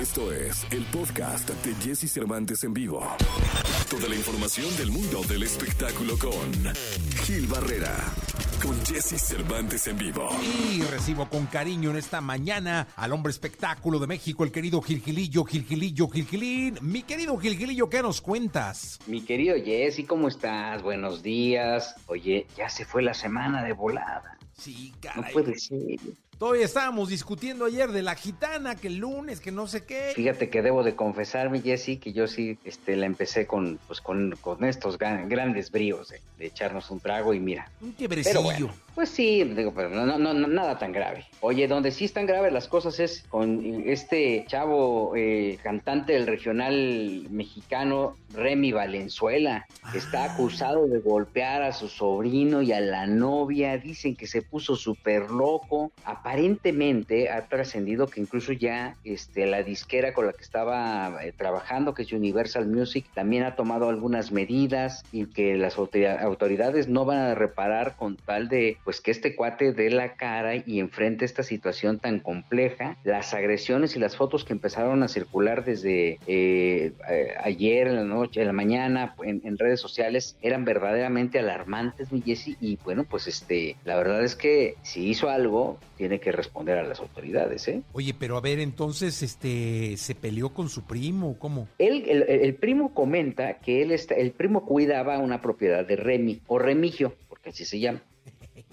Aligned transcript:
Esto 0.00 0.32
es 0.32 0.66
el 0.72 0.82
podcast 0.84 1.50
de 1.50 1.74
Jesse 1.74 2.10
Cervantes 2.10 2.64
en 2.64 2.72
vivo. 2.72 3.06
Toda 3.90 4.08
la 4.08 4.14
información 4.14 4.74
del 4.76 4.90
mundo 4.90 5.20
del 5.28 5.42
espectáculo 5.42 6.16
con 6.18 6.74
Gil 7.24 7.46
Barrera, 7.46 7.96
con 8.62 8.74
Jesse 8.86 9.20
Cervantes 9.20 9.86
en 9.88 9.98
vivo. 9.98 10.28
Y 10.72 10.82
recibo 10.82 11.28
con 11.28 11.46
cariño 11.46 11.90
en 11.90 11.96
esta 11.96 12.20
mañana 12.20 12.88
al 12.96 13.12
hombre 13.12 13.30
espectáculo 13.30 13.98
de 13.98 14.06
México, 14.06 14.44
el 14.44 14.52
querido 14.52 14.80
Gilgilillo, 14.80 15.44
Gilgilillo, 15.44 16.08
Gilgilín. 16.08 16.78
Mi 16.80 17.02
querido 17.02 17.36
Gilgilillo, 17.38 17.90
¿qué 17.90 18.00
nos 18.02 18.20
cuentas? 18.20 18.98
Mi 19.06 19.20
querido 19.22 19.56
Jesse, 19.62 20.06
¿cómo 20.06 20.28
estás? 20.28 20.82
Buenos 20.82 21.22
días. 21.22 21.94
Oye, 22.06 22.46
ya 22.56 22.68
se 22.70 22.84
fue 22.84 23.02
la 23.02 23.12
semana 23.14 23.62
de 23.64 23.72
volada. 23.74 24.38
Sí, 24.56 24.92
No 24.94 25.00
caray. 25.14 25.32
puede 25.32 25.58
ser. 25.58 25.98
Todavía 26.40 26.64
estábamos 26.64 27.10
discutiendo 27.10 27.66
ayer 27.66 27.92
de 27.92 28.00
la 28.00 28.14
gitana, 28.14 28.74
que 28.74 28.86
el 28.86 28.96
lunes, 28.96 29.40
que 29.40 29.52
no 29.52 29.66
sé 29.66 29.84
qué. 29.84 30.12
Fíjate 30.16 30.48
que 30.48 30.62
debo 30.62 30.82
de 30.82 30.96
confesarme, 30.96 31.60
Jesse, 31.60 32.00
que 32.00 32.14
yo 32.14 32.26
sí 32.26 32.58
este, 32.64 32.96
la 32.96 33.04
empecé 33.04 33.46
con, 33.46 33.78
pues, 33.86 34.00
con, 34.00 34.34
con 34.40 34.64
estos 34.64 34.96
gran- 34.96 35.28
grandes 35.28 35.70
bríos 35.70 36.08
de, 36.08 36.22
de 36.38 36.46
echarnos 36.46 36.90
un 36.90 36.98
trago 36.98 37.34
y 37.34 37.40
mira. 37.40 37.70
Un 37.82 37.92
quiebrecillo. 37.92 38.40
bueno, 38.42 38.72
pues 39.00 39.08
sí, 39.12 39.42
digo, 39.44 39.72
pero 39.74 39.88
no, 39.88 40.18
no, 40.18 40.34
nada 40.34 40.78
tan 40.78 40.92
grave. 40.92 41.24
Oye, 41.40 41.66
donde 41.66 41.90
sí 41.90 42.04
están 42.04 42.26
graves 42.26 42.52
las 42.52 42.68
cosas 42.68 43.00
es 43.00 43.22
con 43.30 43.82
este 43.86 44.44
chavo 44.46 45.16
eh, 45.16 45.58
cantante 45.62 46.12
del 46.12 46.26
regional 46.26 47.26
mexicano, 47.30 48.16
Remy 48.34 48.72
Valenzuela, 48.72 49.66
que 49.90 49.96
está 49.96 50.24
Ah. 50.24 50.34
acusado 50.34 50.86
de 50.86 50.98
golpear 50.98 51.62
a 51.62 51.72
su 51.72 51.88
sobrino 51.88 52.60
y 52.60 52.72
a 52.72 52.80
la 52.80 53.06
novia. 53.06 53.78
Dicen 53.78 54.16
que 54.16 54.26
se 54.26 54.42
puso 54.42 54.76
súper 54.76 55.30
loco. 55.30 55.92
Aparentemente 56.04 57.30
ha 57.30 57.46
trascendido 57.48 58.06
que 58.06 58.20
incluso 58.20 58.52
ya 58.52 58.96
este, 59.04 59.46
la 59.46 59.62
disquera 59.62 60.12
con 60.12 60.26
la 60.26 60.32
que 60.34 60.42
estaba 60.42 61.24
eh, 61.24 61.32
trabajando, 61.32 61.94
que 61.94 62.02
es 62.02 62.12
Universal 62.12 62.66
Music, 62.66 63.06
también 63.14 63.44
ha 63.44 63.56
tomado 63.56 63.88
algunas 63.88 64.30
medidas 64.30 65.02
y 65.10 65.24
que 65.24 65.56
las 65.56 65.78
autori- 65.78 66.20
autoridades 66.22 66.86
no 66.88 67.06
van 67.06 67.18
a 67.18 67.34
reparar 67.34 67.96
con 67.96 68.16
tal 68.16 68.48
de 68.48 68.76
pues 68.84 68.89
que 69.00 69.10
este 69.10 69.36
cuate 69.36 69.72
dé 69.74 69.90
la 69.90 70.14
cara 70.14 70.56
y 70.56 70.80
enfrente 70.80 71.26
esta 71.26 71.42
situación 71.42 71.98
tan 71.98 72.18
compleja. 72.20 72.96
Las 73.04 73.34
agresiones 73.34 73.94
y 73.94 73.98
las 73.98 74.16
fotos 74.16 74.44
que 74.46 74.54
empezaron 74.54 75.02
a 75.02 75.08
circular 75.08 75.66
desde 75.66 76.18
eh, 76.26 76.92
eh, 77.10 77.34
ayer 77.44 77.88
en 77.88 77.96
la 77.96 78.04
noche, 78.04 78.40
en 78.40 78.46
la 78.46 78.52
mañana 78.54 79.14
en, 79.22 79.42
en 79.44 79.58
redes 79.58 79.80
sociales 79.80 80.38
eran 80.40 80.64
verdaderamente 80.64 81.38
alarmantes, 81.38 82.10
mi 82.10 82.22
Jessy, 82.22 82.56
y 82.60 82.78
bueno, 82.82 83.04
pues 83.04 83.26
este, 83.26 83.76
la 83.84 83.96
verdad 83.96 84.24
es 84.24 84.34
que 84.34 84.76
si 84.82 85.06
hizo 85.08 85.28
algo, 85.28 85.78
tiene 85.98 86.18
que 86.20 86.32
responder 86.32 86.78
a 86.78 86.82
las 86.82 87.00
autoridades, 87.00 87.68
¿eh? 87.68 87.82
Oye, 87.92 88.14
pero 88.18 88.38
a 88.38 88.40
ver, 88.40 88.58
entonces, 88.60 89.22
este, 89.22 89.96
¿se 89.98 90.14
peleó 90.14 90.54
con 90.54 90.70
su 90.70 90.84
primo? 90.84 91.36
¿Cómo? 91.38 91.68
Él, 91.78 92.04
el, 92.08 92.22
el- 92.22 92.40
el 92.40 92.54
primo 92.54 92.94
comenta 92.94 93.58
que 93.58 93.82
él 93.82 93.90
está, 93.92 94.14
el 94.14 94.30
primo 94.32 94.64
cuidaba 94.64 95.18
una 95.18 95.42
propiedad 95.42 95.84
de 95.86 95.96
Remy 95.96 96.40
o 96.46 96.58
Remigio, 96.58 97.14
porque 97.28 97.50
así 97.50 97.66
se 97.66 97.78
llama. 97.80 98.00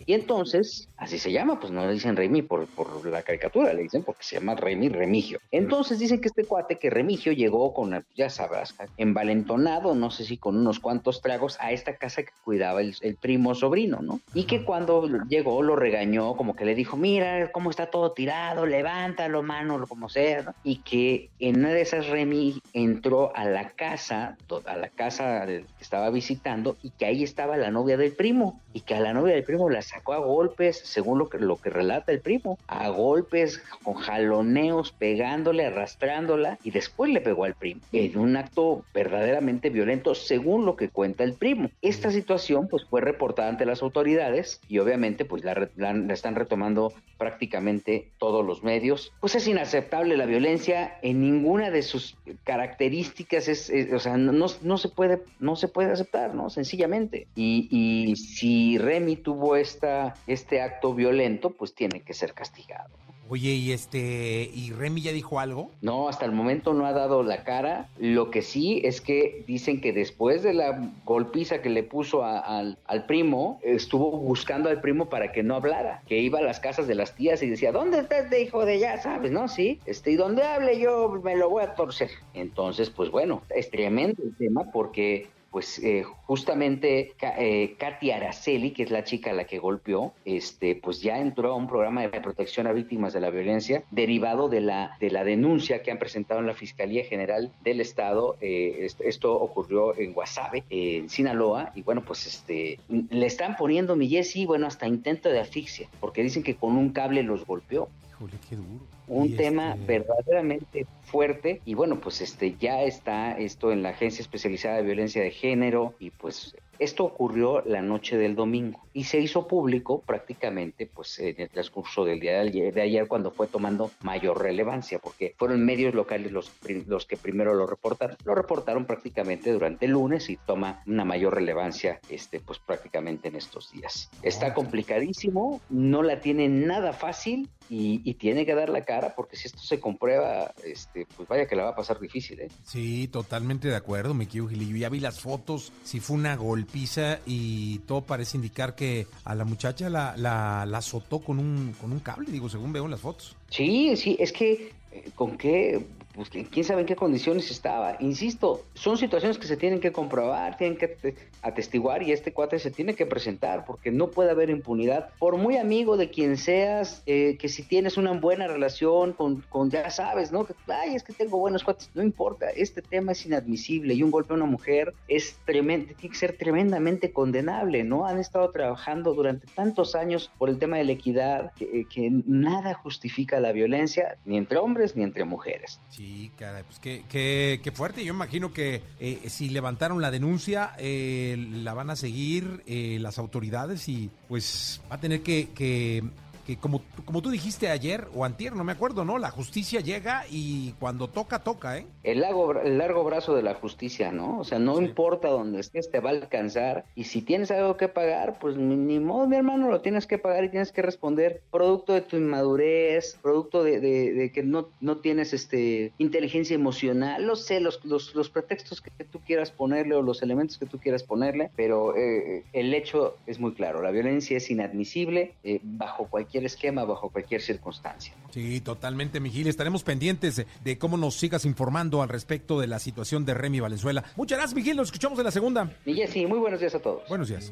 Y 0.08 0.14
entonces, 0.14 0.88
así 0.96 1.20
se 1.20 1.34
llama, 1.34 1.60
pues 1.60 1.74
no 1.74 1.86
le 1.86 1.92
dicen 1.92 2.16
Remy 2.16 2.42
por, 2.42 2.66
por 2.68 3.06
la 3.06 3.24
caricatura, 3.24 3.74
le 3.74 3.84
dicen 3.84 4.04
porque 4.04 4.24
se 4.24 4.40
llama 4.40 4.56
Remy 4.56 4.88
Remigio. 4.88 5.40
Entonces 5.52 6.00
dicen 6.00 6.22
que 6.22 6.30
este 6.30 6.46
cuate, 6.46 6.80
que 6.80 6.90
Remigio 6.90 7.34
llegó 7.34 7.74
con, 7.74 8.06
ya 8.16 8.30
sabrás, 8.30 8.74
envalentonado, 8.96 9.96
no 9.96 10.10
sé 10.10 10.24
si 10.24 10.38
con 10.38 10.58
unos 10.58 10.80
cuantos 10.80 11.22
tragos, 11.22 11.58
a 11.60 11.74
esta 11.74 11.98
casa 11.98 12.24
que 12.24 12.32
cuidaba 12.46 12.80
el, 12.80 12.96
el 13.02 13.18
primo 13.18 13.54
sobrino, 13.54 14.00
¿no? 14.02 14.22
Y 14.34 14.46
que 14.46 14.64
cuando 14.64 15.10
llegó 15.28 15.62
lo 15.62 15.76
regañó, 15.76 16.38
como 16.38 16.56
que 16.56 16.64
le 16.64 16.74
dijo, 16.74 16.96
mira 16.96 17.52
cómo 17.52 17.70
está 17.70 17.88
todo 17.88 18.14
tirado, 18.14 18.66
levántalo, 18.66 19.44
mano, 19.44 19.86
como 19.90 20.08
sea, 20.08 20.42
¿no? 20.42 20.56
Y 20.64 20.78
que 20.78 21.30
en 21.40 21.60
una 21.60 21.72
de 21.72 21.82
esas 21.82 22.08
Remy 22.08 22.62
entró 22.72 23.36
a 23.36 23.44
la 23.44 23.72
casa, 23.72 24.38
a 24.68 24.78
la 24.78 24.88
casa 24.88 25.46
que 25.46 25.66
estaba 25.82 26.10
visitando, 26.12 26.78
y 26.82 26.92
que 26.92 27.06
ahí 27.06 27.24
estaba 27.24 27.58
la 27.58 27.72
novia 27.72 27.98
del 27.98 28.14
primo, 28.14 28.62
y 28.72 28.82
que 28.82 28.96
a 28.96 29.02
la 29.02 29.14
novia 29.14 29.34
del 29.34 29.44
primo 29.44 29.70
la 29.70 29.82
sacó 29.82 29.97
a 30.14 30.18
golpes, 30.18 30.78
según 30.84 31.20
lo 31.20 31.30
que, 31.30 31.38
lo 31.40 31.58
que 31.58 31.70
relata 31.70 32.12
el 32.12 32.22
primo, 32.22 32.58
a 32.68 32.90
golpes, 32.90 33.62
con 33.84 33.96
jaloneos, 33.96 34.92
pegándole, 34.92 35.66
arrastrándola, 35.66 36.60
y 36.64 36.72
después 36.72 37.12
le 37.12 37.22
pegó 37.22 37.44
al 37.46 37.54
primo, 37.56 37.82
en 37.92 38.18
un 38.18 38.36
acto 38.38 38.84
verdaderamente 38.94 39.70
violento, 39.70 40.16
según 40.16 40.66
lo 40.66 40.76
que 40.76 40.90
cuenta 40.90 41.24
el 41.24 41.34
primo. 41.34 41.70
Esta 41.82 42.12
situación, 42.12 42.68
pues, 42.68 42.86
fue 42.86 43.02
reportada 43.02 43.50
ante 43.50 43.66
las 43.66 43.82
autoridades, 43.82 44.62
y 44.68 44.80
obviamente, 44.80 45.26
pues, 45.26 45.44
la, 45.44 45.54
re- 45.54 45.72
la- 45.76 45.94
la 45.94 46.14
están 46.14 46.36
retomando 46.36 46.94
prácticamente 47.18 48.12
todos 48.20 48.46
los 48.46 48.64
medios. 48.64 49.12
Pues 49.20 49.36
es 49.36 49.48
inaceptable 49.48 50.18
la 50.18 50.26
violencia 50.26 50.98
en 51.02 51.22
ninguna 51.22 51.72
de 51.72 51.82
sus 51.82 52.16
características, 52.44 53.48
es, 53.48 53.70
es- 53.70 53.92
o 53.94 54.00
sea, 54.00 54.18
no- 54.18 54.46
no 54.62 54.78
se 54.78 54.90
puede, 54.90 55.22
no 55.40 55.56
se 55.56 55.68
puede 55.68 55.92
aceptar, 55.92 56.34
¿no? 56.36 56.50
Sencillamente. 56.50 57.28
Y, 57.36 57.68
y 57.72 58.16
si 58.16 58.78
Remy 58.78 59.16
tuvo 59.18 59.56
esta, 59.56 59.87
este 60.28 60.62
acto 60.62 60.94
violento, 60.94 61.52
pues 61.52 61.74
tiene 61.74 62.02
que 62.02 62.14
ser 62.14 62.34
castigado. 62.34 62.90
Oye, 63.30 63.50
y 63.56 63.74
este, 63.74 64.50
¿y 64.56 64.72
Remy 64.72 65.02
ya 65.02 65.12
dijo 65.12 65.42
algo? 65.42 65.70
No, 65.82 66.08
hasta 66.08 66.24
el 66.24 66.32
momento 66.32 66.74
no 66.74 66.86
ha 66.86 66.94
dado 66.94 67.24
la 67.24 67.44
cara. 67.44 67.90
Lo 68.00 68.32
que 68.32 68.42
sí 68.42 68.80
es 68.86 69.02
que 69.02 69.44
dicen 69.46 69.82
que 69.82 69.92
después 69.92 70.44
de 70.44 70.54
la 70.54 70.94
golpiza 71.04 71.62
que 71.62 71.70
le 71.70 71.84
puso 71.84 72.24
a- 72.24 72.40
al, 72.40 72.78
al 72.86 73.06
primo, 73.06 73.60
estuvo 73.64 74.12
buscando 74.12 74.70
al 74.70 74.80
primo 74.80 75.10
para 75.10 75.34
que 75.34 75.44
no 75.44 75.56
hablara, 75.56 76.04
que 76.08 76.20
iba 76.20 76.40
a 76.40 76.42
las 76.42 76.62
casas 76.62 76.88
de 76.88 76.96
las 76.96 77.16
tías 77.16 77.44
y 77.44 77.50
decía, 77.50 77.74
¿dónde 77.74 78.00
está 78.00 78.20
este 78.20 78.42
hijo 78.42 78.64
de 78.64 78.80
ya 78.80 78.98
sabes, 79.02 79.30
no? 79.30 79.50
Sí, 79.50 79.82
este, 79.86 80.12
y 80.12 80.16
donde 80.16 80.44
hable 80.44 80.80
yo 80.80 81.10
me 81.22 81.36
lo 81.36 81.50
voy 81.50 81.64
a 81.64 81.76
torcer. 81.76 82.12
Entonces, 82.34 82.90
pues 82.90 83.12
bueno, 83.12 83.42
es 83.54 83.70
tremendo 83.70 84.24
el 84.24 84.38
tema 84.38 84.72
porque 84.72 85.28
pues 85.52 85.80
eh, 85.80 86.04
justamente 86.26 87.14
eh, 87.22 87.76
Katy 87.78 88.12
Araceli, 88.12 88.72
que 88.72 88.84
es 88.84 88.92
la 88.92 89.04
chica 89.04 89.32
a 89.32 89.34
la 89.34 89.46
que 89.46 89.60
golpeó, 89.60 90.14
este, 90.26 90.76
pues 90.76 91.02
ya 91.02 91.20
entró 91.20 91.54
a 91.54 91.56
un 91.56 91.68
programa 91.68 92.02
de 92.08 92.20
protección 92.22 92.68
a 92.68 92.74
víctimas 92.74 93.14
de 93.14 93.22
la 93.22 93.30
violencia 93.30 93.84
derivado 93.92 94.50
de 94.50 94.62
la, 94.62 94.98
de 95.00 95.10
la 95.10 95.24
denuncia 95.24 95.82
que 95.82 95.92
han 95.92 96.00
presentado 96.00 96.40
en 96.40 96.48
la 96.48 96.54
Fiscalía 96.54 97.06
General 97.06 97.52
del 97.64 97.82
Estado. 97.82 98.36
Eh, 98.42 98.80
est- 98.86 99.02
esto 99.02 99.34
ocurrió 99.40 99.98
en 99.98 100.14
Guasave, 100.14 100.64
en 100.70 101.10
Sinaloa, 101.10 101.72
y 101.76 101.82
bueno, 101.82 102.02
pues 102.06 102.28
este, 102.28 102.80
le 102.90 103.26
están 103.26 103.56
poniendo 103.56 103.96
mi 103.96 104.08
Jessy, 104.10 104.46
bueno, 104.46 104.68
hasta 104.68 104.88
intento 104.88 105.30
de 105.30 105.40
asfixia, 105.40 105.88
porque 106.00 106.24
dicen 106.24 106.44
que 106.44 106.56
con 106.56 106.78
un 106.78 106.90
cable 106.92 107.24
los 107.24 107.46
golpeó 107.46 107.90
Híjole, 108.18 108.34
qué 108.50 108.56
duro. 108.56 108.86
un 109.08 109.28
Y 109.28 109.30
tema 109.36 109.74
este, 109.74 109.86
verdaderamente 109.86 110.86
fuerte 111.04 111.62
y 111.66 111.76
bueno 111.76 112.00
pues 112.00 112.22
este 112.22 112.56
ya 112.60 112.82
está 112.82 113.38
esto 113.38 113.72
en 113.72 113.84
la 113.84 113.90
agencia 113.90 114.22
especializada 114.22 114.78
de 114.78 114.84
violencia 114.84 115.22
de 115.22 115.32
género 115.32 115.94
y 116.00 116.10
pues 116.10 116.56
esto 116.80 117.04
ocurrió 117.04 117.62
la 117.66 117.82
noche 117.82 118.18
del 118.18 118.36
domingo 118.36 118.88
y 118.94 119.06
se 119.06 119.20
hizo 119.20 119.48
público 119.48 120.02
prácticamente 120.02 120.88
pues 120.88 121.20
en 121.20 121.40
el 121.40 121.50
transcurso 121.50 122.06
del 122.06 122.20
día 122.20 122.34
de 122.34 122.40
ayer, 122.40 122.74
de 122.74 122.82
ayer 122.82 123.08
cuando 123.08 123.32
fue 123.32 123.48
tomando 123.48 123.92
mayor 124.02 124.42
relevancia 124.42 125.00
porque 125.00 125.36
fueron 125.38 125.64
medios 125.64 125.94
locales 125.94 126.32
los, 126.32 126.52
los 126.88 127.06
que 127.06 127.18
primero 127.18 127.54
lo 127.54 127.68
reportaron 127.68 128.18
lo 128.26 128.36
reportaron 128.36 128.86
prácticamente 128.86 129.52
durante 129.52 129.86
el 129.86 129.92
lunes 129.92 130.30
y 130.30 130.38
toma 130.38 130.82
una 130.88 131.06
mayor 131.06 131.36
relevancia 131.36 132.00
este 132.10 132.40
pues 132.40 132.60
prácticamente 132.60 133.28
en 133.28 133.36
estos 133.36 133.72
días 133.72 134.10
está 134.24 134.54
complicadísimo 134.54 135.62
no 135.70 136.04
la 136.04 136.22
tiene 136.22 136.50
nada 136.50 136.94
fácil 136.94 137.50
y, 137.70 138.02
y 138.04 138.14
tiene 138.16 138.46
que 138.46 138.56
dar 138.56 138.70
la 138.70 138.86
cara 138.86 139.14
porque 139.16 139.36
si 139.36 139.48
esto 139.48 139.60
se 139.60 139.80
comprueba, 139.80 140.54
este, 140.64 141.06
pues 141.16 141.28
vaya 141.28 141.48
que 141.48 141.56
la 141.56 141.64
va 141.64 141.70
a 141.72 141.76
pasar 141.76 142.00
difícil, 142.00 142.40
¿eh? 142.40 142.50
Sí, 142.64 143.08
totalmente 143.08 143.68
de 143.68 143.76
acuerdo, 143.76 144.14
me 144.14 144.28
quiero 144.28 144.48
Gilillo. 144.48 144.78
Ya 144.78 144.90
vi 144.90 145.00
las 145.00 145.20
fotos, 145.20 145.72
si 145.84 146.00
fue 146.00 146.16
una 146.16 146.36
golpiza 146.68 147.20
y 147.26 147.80
todo 147.80 148.02
parece 148.02 148.38
indicar 148.38 148.76
que 148.76 149.08
a 149.24 149.34
la 149.36 149.46
muchacha 149.46 149.90
la, 149.90 150.16
la, 150.18 150.66
la 150.66 150.78
azotó 150.80 151.20
con 151.20 151.40
un, 151.40 151.74
con 151.80 151.92
un 151.92 152.00
cable, 152.00 152.32
digo, 152.32 152.50
según 152.50 152.74
veo 152.74 152.86
en 152.86 152.92
las 152.92 153.00
fotos. 153.00 153.36
Sí, 153.50 153.96
sí, 153.96 154.16
es 154.20 154.32
que 154.32 154.72
eh, 154.92 155.04
con 155.16 155.38
qué, 155.38 155.86
pues 156.14 156.30
quién 156.30 156.64
sabe 156.66 156.82
en 156.82 156.88
qué 156.88 156.96
condiciones 156.96 157.52
estaba. 157.52 157.96
Insisto, 158.00 158.64
son 158.74 158.98
situaciones 158.98 159.38
que 159.38 159.46
se 159.48 159.56
tienen 159.58 159.80
que 159.80 159.92
comprobar, 159.92 160.58
tienen 160.58 160.78
que 160.78 160.88
te- 160.88 161.16
atestiguar 161.44 162.02
y 162.02 162.12
este 162.12 162.34
cuate 162.34 162.58
se 162.60 162.72
tiene 162.72 162.96
que 162.96 163.06
presentar 163.06 163.64
porque 163.66 163.92
no 163.92 164.10
puede 164.10 164.32
haber 164.32 164.50
impunidad. 164.50 165.10
Por 165.20 165.38
muy 165.38 165.58
amigo 165.58 165.96
de 165.96 166.10
quien 166.10 166.36
seas, 166.38 167.04
eh, 167.06 167.38
que 167.40 167.48
si 167.48 167.62
tienes 167.64 167.96
una 167.98 168.12
buena 168.14 168.48
relación 168.48 169.14
con, 169.14 169.42
con, 169.42 169.70
ya 169.70 169.90
sabes, 169.92 170.32
¿no? 170.32 170.48
Ay, 170.68 170.96
es 170.96 171.04
que 171.04 171.14
tengo 171.14 171.38
buenos 171.38 171.64
cuates, 171.64 171.92
no 171.94 172.02
importa, 172.02 172.50
este 172.50 172.82
tema 172.82 173.12
es 173.12 173.24
inadmisible 173.26 173.94
y 173.94 174.02
un 174.02 174.10
golpe 174.10 174.34
a 174.34 174.38
una 174.38 174.46
mujer 174.46 174.94
es 175.08 175.38
tremendo, 175.46 175.94
tiene 175.96 176.14
que 176.14 176.20
ser 176.20 176.36
tremendamente 176.38 177.14
condenable, 177.14 177.84
¿no? 177.84 178.08
Han 178.08 178.18
estado 178.18 178.50
trabajando 178.50 179.14
durante 179.14 179.46
tantos 179.54 179.94
años 179.94 180.32
por 180.40 180.50
el 180.50 180.58
tema 180.58 180.78
de 180.78 180.86
la 180.86 180.94
equidad 180.94 181.52
que 181.54 182.10
nada 182.26 182.74
justifica 182.74 183.37
la 183.40 183.52
violencia 183.52 184.18
ni 184.26 184.38
entre 184.38 184.58
hombres 184.58 184.96
ni 184.96 185.04
entre 185.04 185.26
mujeres. 185.26 185.80
Sí, 185.90 186.32
caray, 186.38 186.64
pues 186.64 186.80
qué, 186.80 187.04
qué, 187.10 187.60
qué 187.64 187.72
fuerte. 187.72 188.04
Yo 188.06 188.14
imagino 188.14 188.54
que 188.54 188.82
eh, 189.00 189.22
si 189.28 189.50
levantaron 189.50 190.02
la 190.02 190.12
denuncia, 190.12 190.72
eh, 190.78 191.36
la 191.64 191.74
van 191.74 191.90
a 191.90 191.96
seguir 191.96 192.64
eh, 192.68 192.98
las 193.00 193.18
autoridades 193.20 193.88
y 193.90 194.10
pues 194.28 194.82
va 194.92 194.96
a 194.96 195.00
tener 195.00 195.22
que, 195.22 195.50
que- 195.56 196.04
que 196.48 196.56
como, 196.56 196.82
como 197.04 197.22
tú 197.22 197.30
dijiste 197.30 197.70
ayer 197.70 198.08
o 198.16 198.24
antier, 198.24 198.56
no 198.56 198.64
me 198.64 198.72
acuerdo, 198.72 199.04
¿no? 199.04 199.18
La 199.18 199.30
justicia 199.30 199.82
llega 199.82 200.24
y 200.30 200.72
cuando 200.80 201.10
toca, 201.10 201.40
toca, 201.40 201.78
¿eh? 201.78 201.86
El 202.04 202.22
largo, 202.22 202.58
el 202.62 202.78
largo 202.78 203.04
brazo 203.04 203.36
de 203.36 203.44
la 203.44 203.54
justicia, 203.54 204.14
¿no? 204.14 204.40
O 204.40 204.46
sea, 204.46 204.58
no 204.58 204.82
importa 204.82 205.28
dónde 205.28 205.60
estés, 205.60 205.92
te 205.92 206.00
va 206.00 206.12
a 206.12 206.14
alcanzar. 206.14 206.86
Y 206.96 207.04
si 207.04 207.22
tienes 207.22 207.52
algo 207.52 207.76
que 207.76 207.90
pagar, 207.90 208.40
pues 208.40 208.56
ni, 208.56 208.98
modo, 209.00 209.28
mi 209.28 209.36
hermano, 209.36 209.70
lo 209.70 209.82
tienes 209.82 210.08
que 210.08 210.18
pagar 210.18 210.46
y 210.46 210.50
tienes 210.50 210.72
que 210.72 210.82
responder. 210.82 211.42
Producto 211.52 211.92
de 211.92 212.02
tu 212.02 212.16
inmadurez, 212.16 213.20
producto 213.22 213.62
de, 213.62 214.32
que 214.34 214.44
no, 214.44 214.70
no 214.80 215.00
tienes 215.00 215.34
este 215.34 215.92
inteligencia 215.98 216.56
emocional, 216.56 217.26
lo 217.26 217.36
sé, 217.36 217.60
los, 217.60 217.84
los, 217.84 218.16
los 218.16 218.30
pretextos 218.30 218.82
que 218.82 219.04
tú 219.04 219.20
quieras 219.20 219.52
ponerle 219.52 219.96
o 219.96 220.02
los 220.02 220.22
elementos 220.22 220.58
que 220.58 220.66
tú 220.66 220.80
quieras 220.80 221.04
ponerle, 221.04 221.52
pero 221.58 221.98
eh, 221.98 222.46
el 222.54 222.74
hecho 222.74 223.18
es 223.26 223.38
muy 223.38 223.54
claro, 223.54 223.82
la 223.82 223.92
violencia 223.92 224.38
es 224.38 224.50
inadmisible 224.50 225.34
eh, 225.44 225.60
bajo 225.62 226.08
cualquier 226.08 226.37
esquema, 226.46 226.84
bajo 226.84 227.10
cualquier 227.10 227.42
circunstancia. 227.42 228.14
Sí, 228.32 228.62
totalmente, 228.62 229.20
Miguel. 229.20 229.48
Estaremos 229.48 229.84
pendientes 229.84 230.46
de, 230.64 230.78
cómo 230.78 230.98
nos 230.98 231.16
sigas 231.16 231.46
informando 231.46 232.02
al 232.02 232.10
respecto 232.10 232.60
de 232.60 232.68
la 232.68 232.80
situación 232.80 233.26
de 233.26 233.34
Remy 233.34 233.60
Valenzuela. 233.60 234.04
Muchas 234.16 234.38
gracias, 234.38 234.56
Miguel. 234.56 234.78
Nos 234.78 234.88
escuchamos 234.88 235.18
en 235.20 235.26
la 235.26 235.32
segunda. 235.32 235.72
Y 235.86 236.06
sí, 236.08 236.26
muy 236.26 236.40
buenos 236.40 236.60
días 236.60 236.76
a 236.76 236.80
todos. 236.80 237.08
Buenos 237.10 237.30
días. 237.30 237.52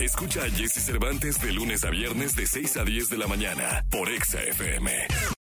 Escucha 0.00 0.42
a 0.42 0.50
Jesse 0.50 0.84
Cervantes 0.84 1.40
de 1.40 1.52
lunes 1.52 1.82
a 1.84 1.90
viernes 1.90 2.36
de 2.36 2.46
6 2.46 2.76
a 2.76 2.84
10 2.84 3.08
de 3.08 3.18
la 3.18 3.26
mañana 3.26 3.84
por 3.90 4.10
Exa 4.10 4.42
FM. 4.42 4.92